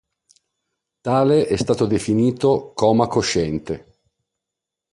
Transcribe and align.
Tale 1.01 1.55
stato 1.57 1.83
è 1.85 1.87
definito 1.87 2.71
"Coma 2.73 3.05
Cosciente". 3.05 3.99